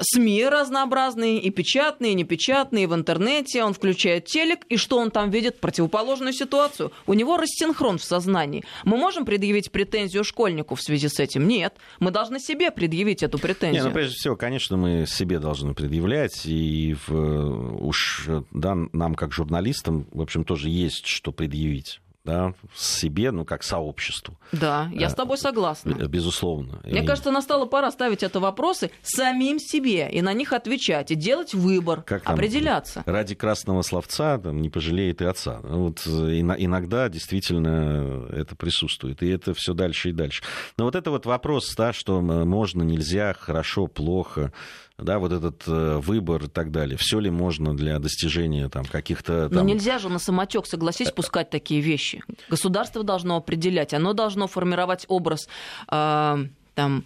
[0.00, 3.64] СМИ разнообразные, и печатные, и непечатные, и в интернете.
[3.64, 5.60] Он включает телек, и что он там видит?
[5.60, 6.92] Противоположную ситуацию.
[7.06, 8.64] У него рассинхрон в сознании.
[8.84, 11.46] Мы можем предъявить претензию школьнику в связи с этим?
[11.46, 11.74] Нет.
[12.00, 13.84] Мы должны себе предъявить эту претензию.
[13.84, 16.46] Не, ну, прежде всего, конечно, мы себе должны предъявлять.
[16.46, 23.30] И в, уж да, нам, как журналистам, в общем, тоже есть что предъявить да, себе,
[23.30, 24.38] ну, как сообществу.
[24.52, 25.92] Да, я с э, тобой согласна.
[25.92, 26.80] Безусловно.
[26.84, 27.06] Мне и...
[27.06, 32.02] кажется, настало пора ставить это вопросы самим себе и на них отвечать, и делать выбор,
[32.02, 33.02] как там, определяться.
[33.06, 35.60] Ради красного словца там, не пожалеет и отца.
[35.62, 36.10] Вот э,
[36.40, 40.42] иногда действительно это присутствует, и это все дальше и дальше.
[40.78, 44.52] Но вот это вот вопрос, да, что можно, нельзя, хорошо, плохо,
[44.98, 46.96] да, вот этот э, выбор и так далее.
[46.96, 49.48] Все ли можно для достижения там, каких-то...
[49.48, 49.58] Там...
[49.58, 52.22] Но нельзя же на самотек, согласись, пускать такие вещи.
[52.48, 55.48] Государство должно определять, оно должно формировать образ
[55.90, 56.36] э,
[56.74, 57.04] там,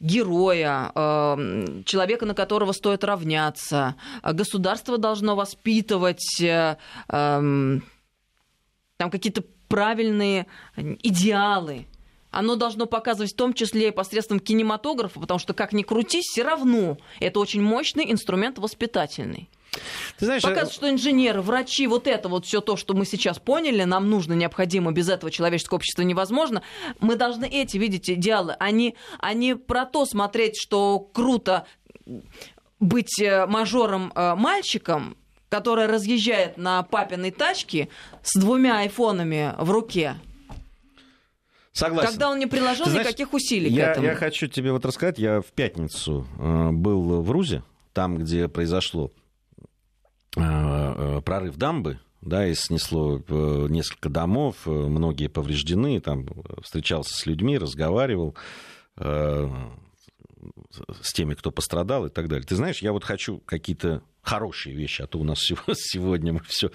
[0.00, 3.96] героя, э, человека, на которого стоит равняться.
[4.22, 6.76] Государство должно воспитывать э,
[7.08, 7.78] э,
[8.96, 10.46] там какие-то правильные
[10.76, 11.86] идеалы
[12.34, 16.42] оно должно показывать в том числе и посредством кинематографа, потому что, как ни крутись, все
[16.42, 19.48] равно это очень мощный инструмент воспитательный.
[20.18, 23.38] Ты знаешь, Показывает, э, что инженеры, врачи, вот это вот все то, что мы сейчас
[23.38, 26.62] поняли, нам нужно, необходимо, без этого человеческое общество невозможно.
[27.00, 31.66] Мы должны эти видеть идеалы, а не, а не про то смотреть, что круто
[32.78, 35.14] быть э, мажором-мальчиком, э,
[35.48, 37.88] который разъезжает на папиной тачке
[38.22, 40.16] с двумя айфонами в руке.
[41.74, 42.10] Согласен.
[42.12, 44.06] Когда он не приложил знаешь, никаких усилий я, к этому.
[44.06, 45.18] Я хочу тебе вот рассказать.
[45.18, 49.10] Я в пятницу э, был в Рузе, там, где произошло
[50.36, 53.20] э, э, прорыв дамбы, да, и снесло
[53.68, 56.28] несколько домов, многие повреждены, там
[56.62, 58.36] встречался с людьми, разговаривал
[58.96, 59.50] с
[61.12, 62.46] теми, кто пострадал и так далее.
[62.46, 65.40] Ты знаешь, я вот хочу какие-то хорошие вещи, а то у нас
[65.74, 66.70] сегодня мы все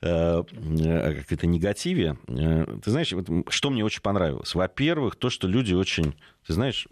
[0.00, 2.16] Э, э, как-то негативе.
[2.28, 4.54] Э, ты знаешь, вот, что мне очень понравилось?
[4.54, 6.14] Во-первых, то, что люди очень,
[6.46, 6.86] ты знаешь,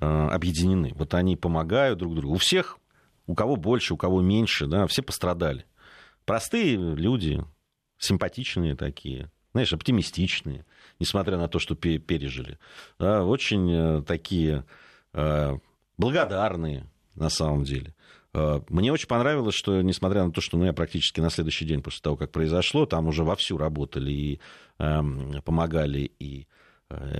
[0.00, 0.92] объединены.
[0.94, 2.34] Вот они помогают друг другу.
[2.36, 2.78] У всех,
[3.26, 5.66] у кого больше, у кого меньше, да, все пострадали.
[6.24, 7.44] Простые люди,
[7.98, 10.64] симпатичные такие, знаешь, оптимистичные,
[11.00, 12.60] несмотря на то, что пережили.
[13.00, 14.64] Да, очень такие
[15.96, 16.86] благодарные
[17.16, 17.92] на самом деле.
[18.34, 21.82] Э, мне очень понравилось, что, несмотря на то, что ну, я практически на следующий день
[21.82, 24.40] после того, как произошло, там уже вовсю работали и
[24.78, 25.02] э,
[25.44, 26.46] помогали и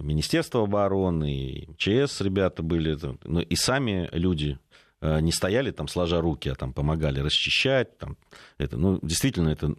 [0.01, 4.59] Министерство обороны, и МЧС ребята были, ну, и сами люди
[5.03, 7.99] не стояли там сложа руки, а там помогали расчищать.
[7.99, 8.17] Там,
[8.57, 9.75] это, ну, действительно, это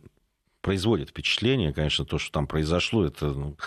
[0.62, 3.58] производит впечатление, конечно, то, что там произошло, это ну,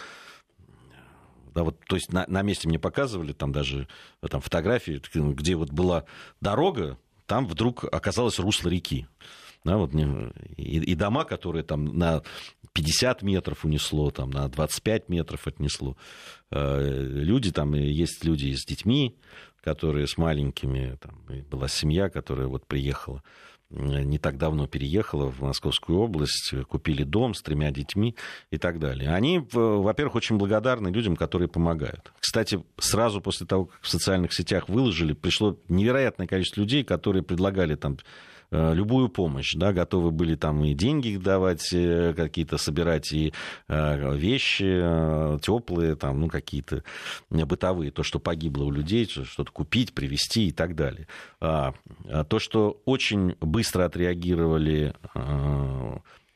[1.54, 3.88] да, вот, то есть на, на месте мне показывали там даже
[4.30, 6.04] там, фотографии, где вот была
[6.40, 9.06] дорога, там вдруг оказалось русло реки.
[9.64, 9.94] Да, вот,
[10.56, 12.22] и, и дома, которые там на
[12.72, 15.96] 50 метров унесло, там, на 25 метров отнесло.
[16.50, 19.16] Э, люди там, есть люди с детьми,
[19.60, 23.22] которые с маленькими, там, была семья, которая вот приехала
[23.72, 28.16] не так давно переехала в Московскую область, купили дом с тремя детьми
[28.50, 29.10] и так далее.
[29.10, 32.12] Они, во-первых, очень благодарны людям, которые помогают.
[32.20, 37.74] Кстати, сразу после того, как в социальных сетях выложили, пришло невероятное количество людей, которые предлагали
[37.74, 38.00] там Э,
[38.52, 43.32] любую помощь, да, готовы были там и деньги давать э, какие-то, собирать и
[43.68, 46.84] э, вещи теплые, там, ну, какие-то
[47.30, 51.06] бытовые, то, что погибло у людей, что-то купить, привезти и так далее.
[51.40, 51.74] А,
[52.06, 54.94] а то, что очень быстро отреагировали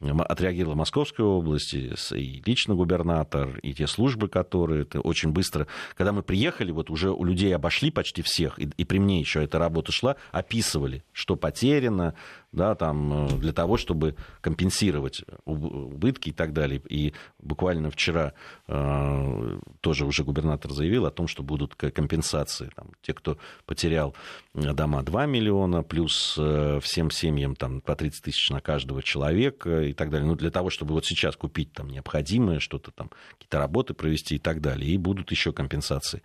[0.00, 5.66] отреагировала Московская область, и лично губернатор, и те службы, которые это очень быстро.
[5.96, 9.42] Когда мы приехали, вот уже у людей обошли почти всех, и, и при мне еще
[9.42, 12.14] эта работа шла, описывали, что потеряно,
[12.52, 16.80] да, там, э, для того, чтобы компенсировать убытки и так далее.
[16.88, 18.32] И буквально вчера
[18.66, 22.70] э, тоже уже губернатор заявил о том, что будут компенсации.
[22.74, 24.14] Там, те, кто потерял
[24.54, 29.82] э, дома 2 миллиона, плюс э, всем семьям там, по 30 тысяч на каждого человека
[29.82, 30.26] и так далее.
[30.26, 34.38] Ну, для того, чтобы вот сейчас купить там необходимое, что-то там, какие-то работы провести и
[34.38, 34.90] так далее.
[34.90, 36.22] И будут еще компенсации.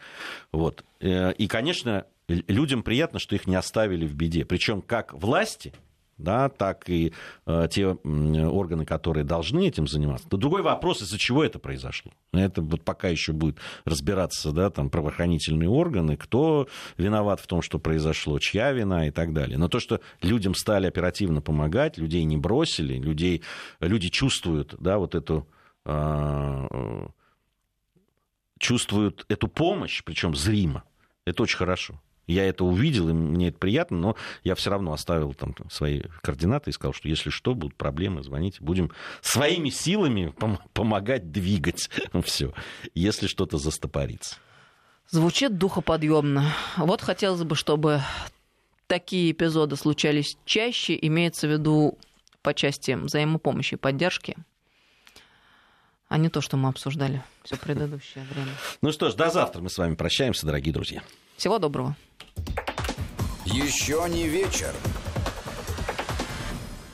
[0.51, 0.83] Вот.
[0.99, 4.45] Э, и, конечно, людям приятно, что их не оставили в беде.
[4.45, 5.73] Причем как власти,
[6.21, 7.13] да, так и
[7.45, 10.27] э, те органы, которые должны этим заниматься.
[10.31, 12.11] Но другой вопрос, из-за чего это произошло.
[12.33, 16.67] Это вот пока еще будет разбираться, да, там, правоохранительные органы, кто
[16.97, 19.57] виноват в том, что произошло, чья вина и так далее.
[19.57, 23.43] Но то, что людям стали оперативно помогать, людей не бросили, людей,
[23.79, 25.47] люди чувствуют, да, вот эту
[25.85, 27.07] э,
[28.59, 30.83] чувствуют эту помощь, причем зримо.
[31.25, 31.99] Это очень хорошо.
[32.27, 36.69] Я это увидел, и мне это приятно, но я все равно оставил там свои координаты
[36.69, 38.57] и сказал, что если что, будут проблемы, звоните.
[38.61, 38.91] Будем
[39.21, 41.89] своими силами пом- помогать двигать
[42.23, 42.53] все,
[42.93, 44.35] если что-то застопорится.
[45.09, 46.53] Звучит духоподъемно.
[46.77, 48.01] Вот хотелось бы, чтобы
[48.87, 51.97] такие эпизоды случались чаще, имеется в виду
[52.41, 54.35] по части взаимопомощи и поддержки,
[56.07, 58.51] а не то, что мы обсуждали все предыдущее время.
[58.81, 61.03] Ну что ж, до завтра мы с вами прощаемся, дорогие друзья.
[61.41, 61.95] Всего доброго.
[63.45, 64.75] Еще не вечер.